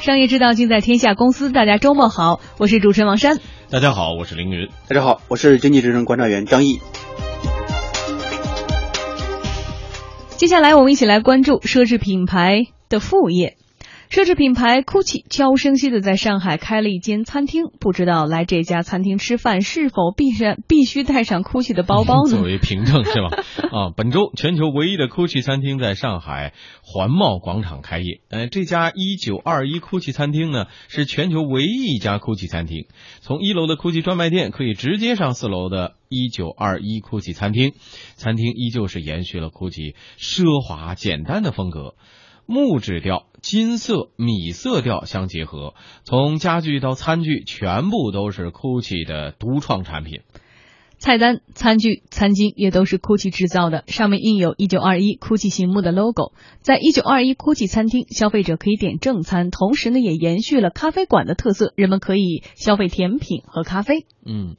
[0.00, 1.52] 商业之道，尽在天下公司。
[1.52, 3.38] 大家周末好，我是主持人王珊。
[3.70, 4.68] 大家好，我是凌云。
[4.88, 6.80] 大家好，我是经济之声观察员张毅。
[10.36, 13.56] 接下来，我们一起来关注奢侈品牌的副业。
[14.12, 22.28] 奢侈品牌 GUCCI 悄无声息的在上海开了一间餐厅，不知道来这家餐厅吃饭是否必然必须带上 GUCCI 的包包呢？
[22.36, 23.30] 作为凭证是吧？
[23.72, 26.52] 啊，本周全球唯一的 GUCCI 餐厅在上海
[26.82, 28.20] 环贸广场开业。
[28.28, 32.88] 呃，这家一九二一 GUCCI 餐厅呢，是全球唯一一家 GUCCI 餐厅。
[33.22, 37.72] 从一楼的 GUCCI 专卖店可以直接上四楼的一九二一 GUCCI 餐厅，
[38.16, 41.94] 餐厅依旧是延续了 GUCCI 奢华简单的风格。
[42.52, 45.72] 木质调、金色、米色调相结合，
[46.04, 50.20] 从家具到餐具，全部都是 GUCCI 的独创产品。
[50.98, 56.34] 菜单、餐具、餐巾也都是 GUCCI 制造的，上面印有“一九二一 GUCCI 醒目”的 logo。
[56.60, 64.04] 在一九二一 GUCCI 餐厅，消费者可以点正餐，同时呢也延续了咖啡馆的特色，人们可以消费甜品和咖啡。
[64.24, 64.56] 嗯，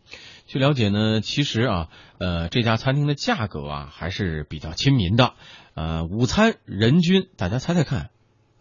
[0.48, 5.36] 据了解呢，其实啊，呃，这家餐厅的价格啊还是比较亲民的。
[5.76, 8.10] 呃，午餐人均，大家猜猜看，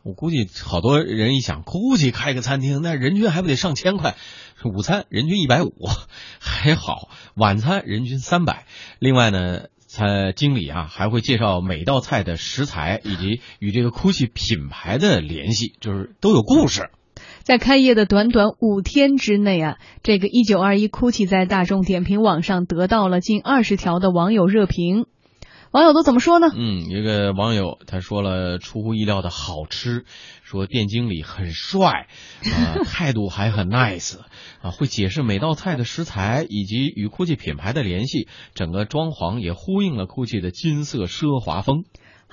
[0.03, 4.17] 我估计好多人一想，估计开个餐厅，那人均还不得上千块？
[4.65, 5.73] 午餐人均一百五，
[6.39, 8.65] 还好；晚餐人均三百。
[8.99, 16.89] 另外呢，餐经理啊还会介绍每道菜的食材以及与这个 GUCCI 品牌的联系，就是都有故事。
[17.43, 25.07] 在开业的短短五天之内啊，这个一九二一 GUCCI 在大众点评网上得到了近二十条的网友热评。
[25.73, 26.49] 网友都怎么说呢？
[26.55, 30.05] 嗯，一个网友他说了出乎意料的好吃，
[30.43, 32.09] 说店经理很帅，
[32.45, 34.19] 啊，态度还很 nice，
[34.61, 41.85] 啊，会解释每道菜的食材以及与 GUCCI 品牌的联系，整个装潢也呼应了 GUCCI 的金色奢华风。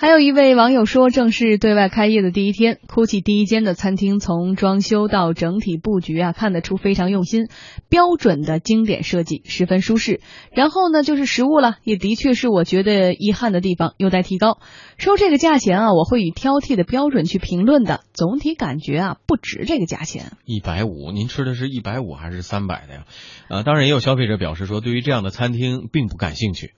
[0.02, 7.50] 还有一位网友说，正是对外开业的第一天，GUCCI 第一间的餐厅从装修到整体布局啊，看得出非常用心，
[7.90, 10.22] 标准的经典设计，十分舒适。
[10.54, 14.60] 然后呢，就是食物了，也的确是我觉得遗憾的地方，有待提高。
[14.98, 18.00] 收这个价钱啊，我会以挑剔的标准去评论的。
[18.14, 20.32] 总体感觉啊，不值这个价钱。
[20.46, 23.04] 一百五，您吃的是一百五还是三百的呀？
[23.50, 26.72] 呃，当然也有消费者表示说，对于这样的餐厅并不感兴趣。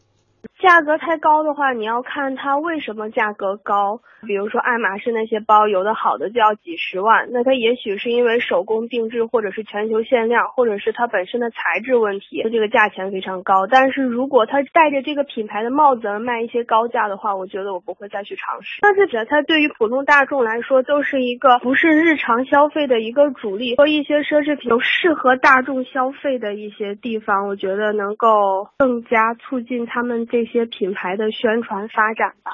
[0.61, 3.99] 价格太高的话，你要看它为什么价格高。
[4.27, 13.65] 比如说爱马仕那些包，有的好的就要几十万，那它也许是因为手工定制，或者是全球限量，或者是它本身的材质问题，这个价钱非常高。
[13.65, 18.81] 但是如果它戴着这个品牌的帽子卖一些高价的话，我觉得我不会再去尝试。
[18.81, 32.51] 但是它对于普通大众来说，都是一个不是日常消费的一个主力，和一些奢侈品有适合大众消费的一些地方，我觉得能够更加促进他们这些品牌的宣传发展吧。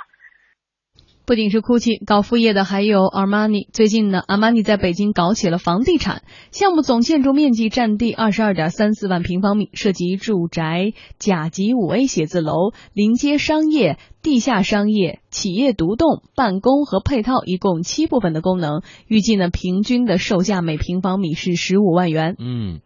[1.25, 3.67] 不仅是 GUCCI 搞副业的，还有 Armani。
[3.73, 6.21] 最近呢，Armani 在北京搞起了房地产
[6.51, 18.81] 项目，总建筑面积占地二十二点三四万平方米，涉及住宅、甲级五 A 写字楼、临街商业、地下商业、企业独栋、办公和配套，一共七部分的功能。
[19.07, 22.37] 预计呢，平均的售价每平方米是十五万元。
[22.39, 22.79] 嗯。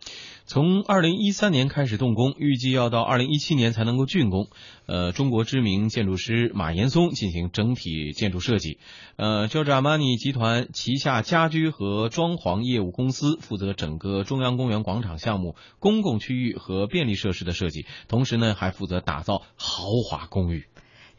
[0.54, 4.50] 从二零一三年开始动工，预计要到二零一七年才能够竣工。
[4.86, 8.78] 呃，中国知名建筑师马岩松进行整体建筑设计。
[9.16, 20.66] 呃，乔治阿玛尼集团旗下家居和装潢业务公司负责整个中央公园广场项目公共区域和便利设施的设计，同时呢，还负责打造豪华公寓。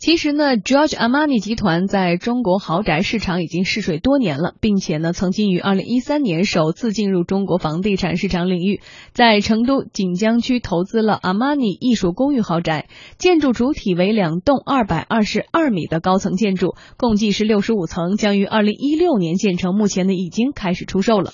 [0.03, 8.81] 其实呢，George Armani 集团在中国豪宅市场已经试水多年了，并且呢，曾经于二零一三年首次进入中国房地产市场领域，
[9.13, 21.31] 在成都锦江区投资了 Armani 艺术公寓豪宅，建筑主体为两栋二百二十二米的高层建筑，共计是六十五层，将于二零一六年建成，目前呢已经开始出售了。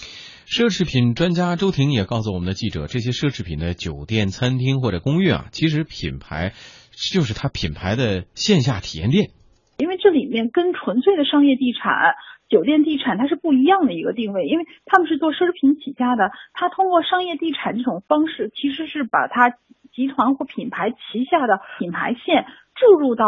[0.46, 6.52] 奢侈品专家周婷也告诉我们的记者，这些奢侈品的酒店、餐厅或者公寓啊，其实品牌。
[6.98, 9.30] 就是它品牌的线下体验店，
[9.78, 12.16] 因为这里面跟纯粹的商业地产、
[12.48, 19.50] 酒店地产它是不一样的一个定位，因为他们是做奢侈品起家的，他通过商业地产这种方式，其实是把它
[19.94, 23.26] 集团或品牌旗下的品牌线注入到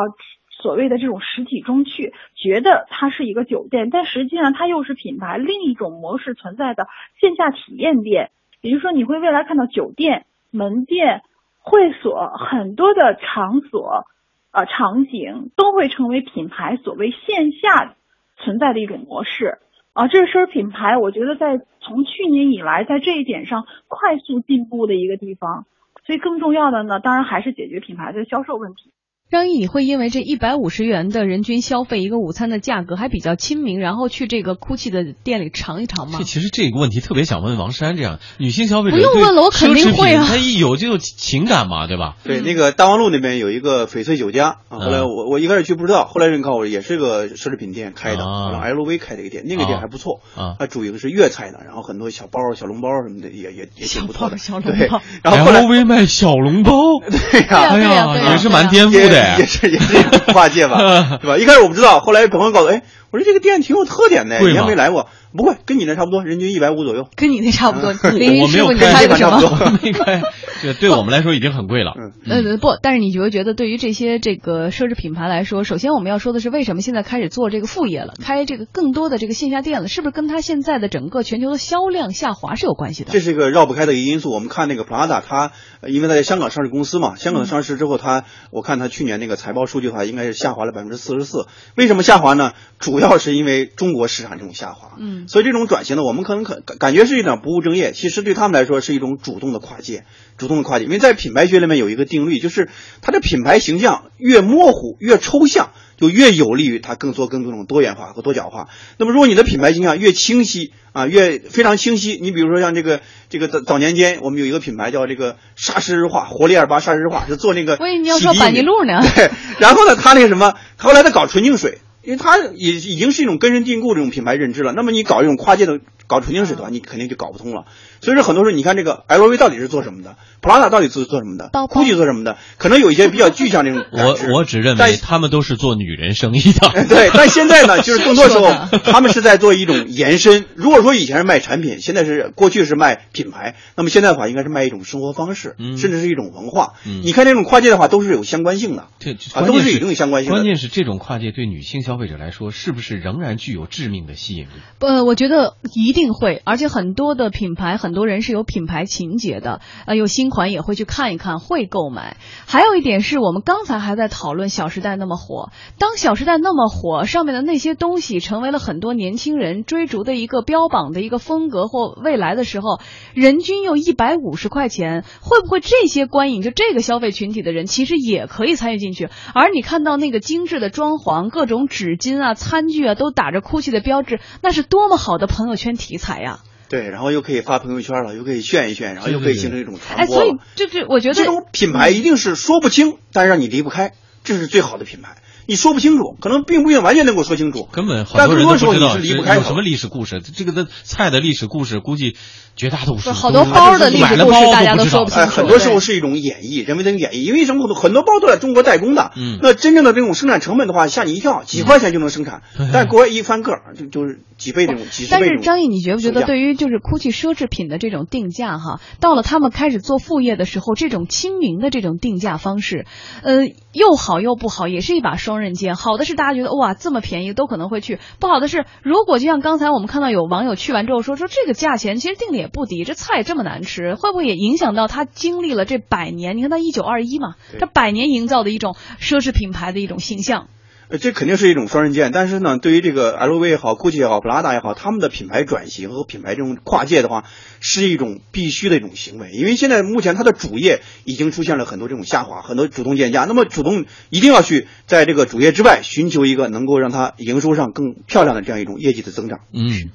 [0.50, 6.88] 所谓的这种实体中去，觉得它是一个酒店，但实际上它又是品牌另一种模式存在的
[7.20, 11.22] 线下体验店，也就是说你会未来看到酒店门店。
[11.60, 14.06] 会所很多的场所，
[14.50, 17.94] 呃，场景都会成为品牌所谓线下
[18.36, 19.58] 存在的一种模式
[19.92, 20.08] 啊。
[20.08, 25.66] 这是品牌，我觉得在从去年以来，在这一点上快速进步的一个地方。
[26.06, 28.90] 所以更重要的呢，当然还是解决品牌的销售问题。
[29.30, 36.18] 张毅，你会因为这一百五十元的人均消费一个午餐的价格还比较亲民，然后去这个 GUCCI 的店里尝一尝吗？
[36.18, 36.24] 这？
[36.24, 40.24] 其实这个问题特别想问王珊，这样女性消费者不用问了我肯定奢侈品会啊。
[40.26, 42.16] 她一有就有情感嘛，对吧？
[42.24, 48.46] 对，那个大望路那边有一个翡翠酒家啊，后来嗯我我一开始去不知道，后来人告诉我也是个奢侈品店开的，啊。
[48.46, 49.80] 好像 LV 开的一个店，那个店啊。
[49.80, 50.56] 还不错啊。
[50.58, 56.72] 它主营是粤菜的，然后很多小包、小笼包什么的也也也挺不错的，小笼对包，然后后来 LV 卖小笼包，
[57.06, 58.30] 对呀、对呀哎对呀对呀。
[58.32, 59.46] 也是蛮颠覆的也。
[59.46, 61.36] 是也是跨界吧， 对吧？
[61.38, 65.08] 一开始我不知道，后来朋友告诉我，哎，我说这个店挺有特点的，贵吗你还没来过？
[65.32, 67.08] 不贵，跟你那差不多，人均一百五左右。
[67.14, 67.94] 跟你那差不多。
[68.02, 69.56] 我林云我没有师傅，你开开个什么差不？
[69.56, 70.22] 多 我没开，
[70.60, 71.92] 这对我们来说已经很贵了。
[71.96, 83.12] 嗯呃不，但是你就会觉得，对于这些这个奢侈品牌来说，首先我们要说的是，为什么现在开始做这个副业了，开这个更多的这个线下店了，是不是跟它现在的整个全球的销量下滑是有关系的？
[83.12, 84.32] 这是一个绕不开的一个因素。
[84.32, 91.46] 我们看那个 Prada，它呃因为它在香港上市公司嘛，香港上市之后，它我看它去年那个财报数据的话，应该是下滑了百分之四十四。
[91.76, 92.52] 为什么下滑呢？
[92.80, 94.92] 主要是因为中国市场这种下滑。
[94.98, 100.04] 嗯所以这种转型呢，我们可能可感感觉是一点不务正业，其实对他们来说是一种主动的跨界，
[100.36, 100.84] 主动的跨界。
[100.84, 102.68] 因为在品牌学里面有一个定律，就是
[103.02, 108.68] 它的品牌形象越模糊、越抽象，就越有利于它更做更多种多元化和多角化。
[108.98, 119.00] 那么如果你的品牌形象越清晰啊，越非常清晰，你比如说像这个这个早早年间我们有一个品牌叫这个沙石日化，活力二八沙石日化，是做那个我以为你要说板泥路呢。
[119.14, 121.78] 对，然后呢，他那个什么，后来他搞纯净水，
[122.10, 124.72] 因为它也已经是一种根深蒂固这种品牌认知了。
[124.72, 125.78] 那么你搞一种跨界的
[126.10, 127.66] 搞纯净水的话，你肯定就搞不通了。
[128.00, 134.18] 所以说很多时候，你看这个 LV 到底是做什么的，Prada 到底是做什么的，GUCCI 做什么的，可能有一些比较具象这种我。
[134.34, 136.68] 我只认但为他们都是做女人生意的。
[136.88, 138.50] 对，但现在呢，就是更多时候
[138.90, 140.46] 他们是在做一种延伸。
[140.56, 146.72] 如果说以前是卖产品，现在是过去是卖品牌，那么现在的话应该是卖一种生活方式，嗯甚至是一种文化。
[146.86, 148.88] 嗯你看这种跨界的话，都是有相关性的。
[148.98, 150.36] 这啊，都是有一定相关性的。
[150.36, 154.48] 关键是这种跨界对女性消费者来说，是不是仍然具有致命的吸引力？
[154.78, 162.16] 呃，我觉得一定定会，而且很多的品牌，很多人是有品牌情节的，呃，有新款也会去看一看，会购买。
[162.46, 172.80] 还有一点是我们刚才还在讨论《小时代》那么火，当《小时代》那么火，上面的那些东西成为了很多年轻人追逐的一个标榜的一个风格或未来的时候，
[173.12, 179.10] 人均又一百五十块钱，会不会这些观影就这个消费群体的人，其实也可以参与进去？
[179.34, 186.40] 而你看到那个精致的装潢，各种纸巾啊、餐具啊，都打着 GUCCI 的标志，那是多么好的朋友圈题材呀！
[186.68, 190.20] 对，然后又可以发朋友圈了，又可以炫一炫，然后又可以形成一种传哎，播哎。
[190.20, 195.16] 所以这这，我觉得这种品牌一定是说不清，但是让你离不开，这是最好的品牌。
[195.46, 197.68] 你说不清楚，可能并不一定完全能够说清楚。
[197.72, 200.20] 根本很多人候你不知道是离不开有什么历史故事。
[200.20, 202.16] 这个的菜的历史故事，估计
[202.60, 207.74] 绝大多数好多包的历史故事大家都说不清楚很多时候是一种演绎，人为的演绎，因为什么？
[207.74, 215.38] 很多包都在中国代工的，嗯那真正的这种生产成本的话，吓你一跳，几块钱就能生产，但国外一翻个儿就就是几倍这种，几十但倍但。
[215.38, 222.84] 是张毅，你觉不觉得对于就是 GUCCI 奢侈品的这种定价哈，到了他们开始做副业的时候，这种亲民的这种定价方式，
[223.22, 225.76] 呃，又好又不好，也是一把双刃剑。
[225.76, 236.36] 好的是大家觉得哇这么便宜都可能会去，不好的是如果就像刚才我们看到有网友去完之后说说这个价钱其实定的也不低，这菜这么难吃，会不会也影响到他经历了这百年？
[236.36, 240.48] 你看他一九二一嘛，对他百年营造的一种奢侈品牌的一种形象。
[240.88, 247.26] 呃，这肯定是一种双刃剑，但是呢，对于这个 LV 也好，GUCCI 也好，Prada 也好，他们的品牌转型和品牌这种跨界的话，
[247.60, 259.38] 是一种必须的一种行为，因为现在目前它的主业已经出现了很多这种下滑，很多主动降价，那么主动一定要去在这个主业之外寻求一个能够让它营收上更漂亮的这样一种业绩的增长。
[259.54, 259.92] 嗯，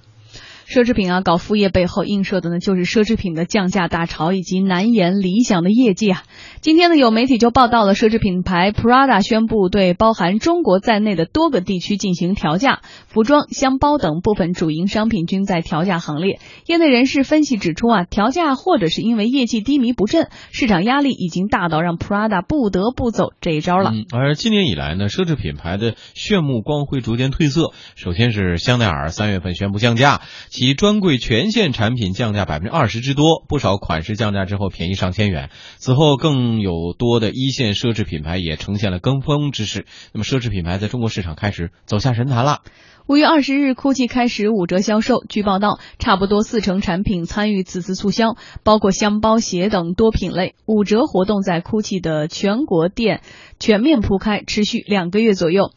[0.67, 6.23] 奢侈品啊，搞副业背后映射的呢，就是奢侈品的降价大潮以及难言理想的业绩啊。
[6.59, 16.39] 今天呢，有媒体就报道了，奢侈品牌 Prada 宣布对包含中国在内的多个地区进行调价，服装、箱包等部分主营商品均在调价行列。
[16.65, 23.91] 业内人士分析指出啊，调价或者是因为业绩低迷不振，市场压力已经大到让 Prada 不得不走这一招了。
[24.11, 27.71] 而今年以来呢，奢侈品牌的炫目光辉逐渐褪色。
[27.95, 30.21] 首先是香奈儿三月份宣布降价，
[30.55, 35.49] 其专柜全线产品降价百分之二十之多，不少款式降价之后便宜上千元。
[35.79, 39.85] 此后更有多的一线奢侈品牌也呈现了跟风之势。
[40.13, 42.61] 那么奢侈品牌在中国市场开始走下神坛了。
[43.05, 45.25] 五月二十日，GUCCI 开始五折销售。
[45.27, 50.55] 据报道，差不多四成产品参与此次促销，包括箱包、鞋等多品类。
[50.65, 53.19] 五折活动在 GUCCI 的全国店
[53.59, 55.71] 全面铺开，持续两个月左右。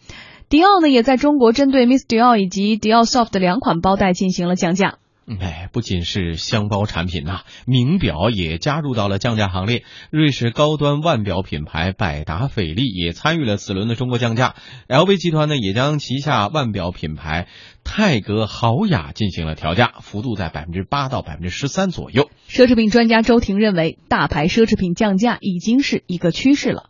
[0.48, 4.94] 迪奥呢，也在中国针对 Miss Dior 以及 Dior Soft 两款包袋进行了降价。
[5.26, 9.82] 哎，不仅是箱包产品呐，名表也加入到了降价行列。
[10.10, 14.54] 瑞士高端腕表品牌百达翡丽也参与了此轮的中国降价。
[14.88, 17.46] LV 集团呢，也将旗下腕表品牌
[17.84, 22.30] 泰格豪雅进行了调价，幅度在百分之八到百分之十三左右。
[22.48, 26.84] 奢侈品专家周婷认为，大牌奢侈品降价已经是一个趋势了。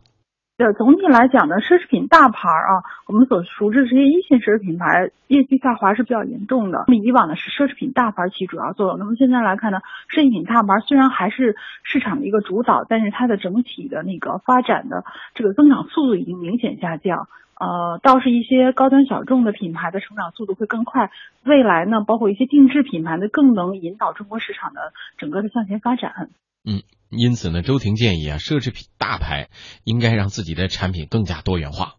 [0.58, 6.84] 呃，总体来讲呢，奢侈品大牌啊，我们所熟知的这些一线奢侈品牌业绩下滑是比较严重的。
[6.88, 9.78] 那么以往呢是奢侈品大牌起主要作用，那么现在来看呢，
[10.10, 17.28] 奢侈品大牌虽然还是市场的一个主导，但是它的整体的那个发展的这个增长速度已经明显下降。
[17.54, 21.12] 呃，倒是一些高端小众的品牌的成长速度会更快。
[21.44, 26.30] 未来呢，包括一些定制品牌的，更能引导中国市场的整个的向前发展。
[26.64, 26.82] 嗯。
[27.10, 29.48] 因此呢，周婷建议啊，奢侈品大牌
[29.84, 31.94] 应该让自己的产品更加多元化，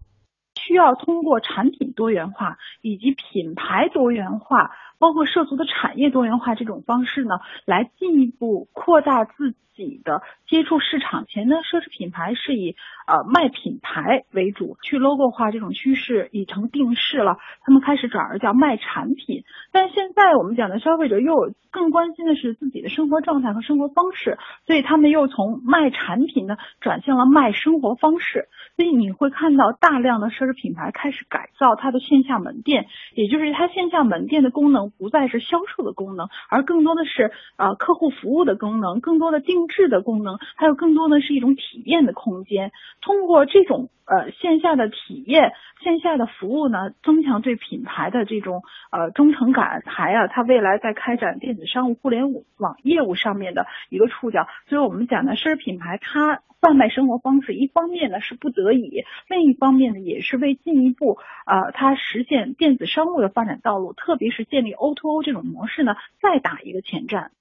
[0.61, 11.25] 需要通过产品多元化以及品牌多元化，包括涉足的产业多元化这种方式呢，来进一步扩大自己的接触市场。
[11.25, 12.75] 前呢，奢侈品牌是以
[13.07, 19.43] 呃卖品牌为主，去 logo 化这种趋势已成定势了，他们开始转而叫卖产品。
[19.71, 24.37] 但现在我们讲的消费者又更关心的是自己的生活状态和生活方式，
[24.67, 28.49] 所以他们又从卖产品呢转向了卖生活方式。
[28.75, 42.71] 所以你会看到大量的奢侈品牌开始改造它的线下门店，也就是它线下门店的功能不再是销售的功能，而更多的是呃客户服务的功能，更多的定制的功能，还有更多的是一种体验的空间。
[43.01, 45.53] 通过这种呃线下的体验、
[45.83, 54.47] 线下的服务呢，增强对品牌的这种呃忠诚感，还啊它未来在开展电子商务、互联网业务上面的一个触角。
[54.67, 67.31] 所以我们讲的奢侈品牌，它贩卖生活方式，一方面呢是不得已，另一方面呢也是为进一步呃它实现电子商务的发展道路，特别是建立 O to O 这种模式呢，再打一个前站。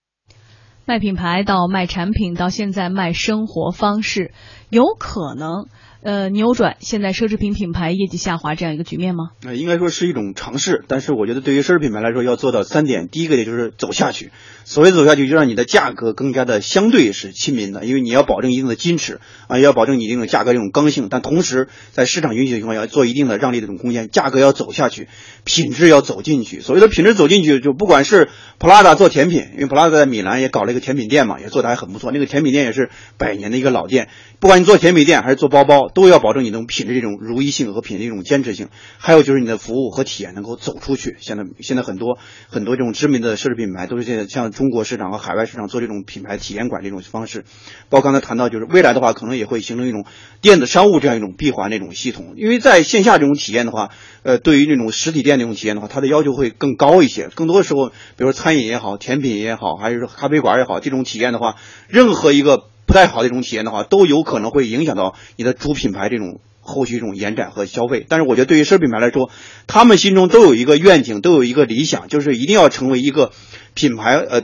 [0.85, 4.33] 卖品牌到卖产品，到现在卖生活方式，
[4.71, 5.67] 有可能。
[6.01, 9.31] 呃，扭转现在奢侈品品牌业绩下滑这样一个局面吗？
[9.43, 13.09] 那应该说是一种尝试，但是我觉得对于奢侈品牌来说，要做到三点。
[13.09, 14.31] 第一个也就是走下去，
[14.65, 25.09] 所谓走下去，就让你的价格更加的相对是亲民的，因为你要保证一定的矜持啊，要保证你这种价格这种刚性，但同时在市场允许的情况下，做一定的让利的这种空间，价格要走下去，
[25.45, 26.61] 品质要走进去。
[26.61, 28.29] 所谓的品质走进去，就不管是
[28.59, 32.89] 普拉达做甜品，因为普拉达在米兰也搞了一个甜品店嘛，也做的还很不错，那个甜品店也是
[33.19, 34.09] 百年的一个老店。
[34.39, 38.69] 不管你做甜品店还是做包包，都要保证你的品质这种如一性和品质这种坚持性，
[38.99, 41.17] 还有就是你的服务和体验能够走出去。
[41.21, 42.19] 现在现在很多
[42.49, 47.45] 很多这种知名的奢侈品牌都是现在向中国市场和海外市场做这种品牌体验馆这种方式。
[47.89, 50.05] 包括刚才谈到，就是未来的话，可能也会形成一种
[50.41, 52.35] 电子商务这样一种闭环那种系统。
[52.37, 53.91] 因为在线下这种体验的话，
[54.23, 57.29] 呃，对于那种实体店那种体验的话，它的要求会更高一些。
[57.35, 61.57] 更多的时候，比如说餐饮也好，甜品也好，还是说咖啡馆也好，这种体验的话，
[61.89, 62.68] 任何一个。
[62.89, 68.07] 不太好的一种体验的话，都有可能会影响到你的主品牌这种后续这种延展和消费。
[68.09, 69.31] 但是我觉得对于奢侈品牌来说，
[69.67, 73.31] 他们心中都有一个愿景，都有一个理想，就是一定要成为一个
[73.75, 74.43] 品牌呃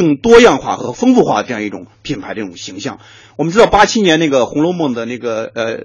[0.00, 3.00] 更多样化和丰富化这样一种品牌这种形象。
[3.36, 5.80] 我们知道八七年那个《红楼梦》的那个呃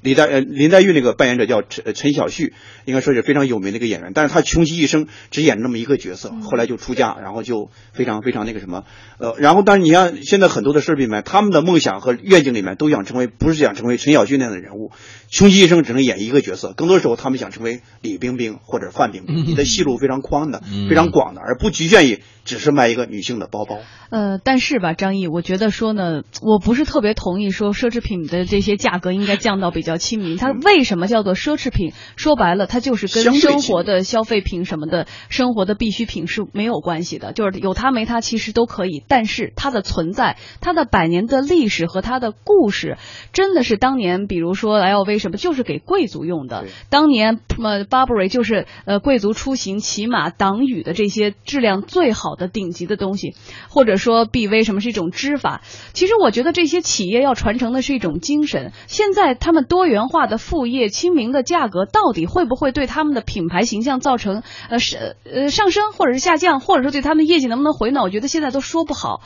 [0.00, 2.54] 林黛呃林黛玉那个扮演者叫陈陈小旭，
[2.86, 8.84] 应该说是非常有名的一个演员，但是他穷其一生只演那么一个角色，后来就出家，然后就非常非常那个什么
[9.18, 14.92] 呃，然后但是你像现在很多的奢侈品牌，他们的梦想和愿景里面都想成为不是想成为陈小旭那样的人物，
[15.30, 23.78] 穷其一生只能演一个角色，更多时候他们想成为李冰冰或者范冰冰， 你的戏路非常宽的，非常广的，而不局限于只是卖一个女性的包包。
[24.10, 30.36] 呃，但是吧，张毅，我觉得说呢，我不是特别同意说奢侈品的这些价格应该降到比较亲民。
[30.36, 31.92] 它为什么叫做奢侈品？
[32.16, 39.04] 说白了，它就是跟生活的消费品什么的、生活的必需品是没有关系的，就是有它没它其实都可以。
[39.06, 42.96] 但是它的存在、它的百年的历史和它的故事，
[43.32, 46.64] 真的是当年，比如说 LV 什么，就是给贵族用的。
[46.88, 53.34] 当年呃 Burberry 就是呃贵族出行骑马挡雨的这些质量最好的顶级的东西，
[53.68, 53.98] 或者。
[53.98, 55.60] 说 BV 什么是一种织法？
[55.92, 58.70] 其实我觉得这些企业要传承的是一种精神。
[58.86, 68.04] 现在他们多元化的副业、亲民的价格，到底会不会对他们的品牌形象造成呃是呃上升，或者是下降，或者说对他们业绩能不能回暖？
[68.04, 69.20] 我觉得现在都说不好。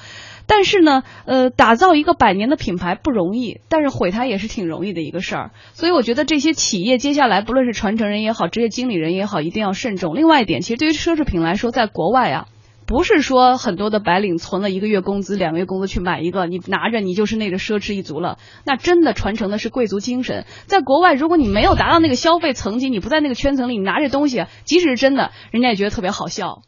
[0.46, 5.50] 但是呢，呃，打造一个百年的品牌不容易，但是毁它也是挺容易的一个事儿。
[5.74, 10.16] 所以我觉得这些企业接下来不论是传承人也好，职业经理人也好，一定要慎重。
[10.16, 12.46] 另外一点，其实对于奢侈品来说，在国外啊。
[12.86, 18.38] 不是说很多的白领存了一个月工资、两个月工资去买一个，你拿着你就是那个奢侈一族了。
[18.64, 20.44] 那真的传承的是贵族精神。
[20.66, 26.62] 在国外，如果你没有达到那个消费层级，你不在那个圈层里，你拿这东西，即使是真的，人家也觉得特别好笑。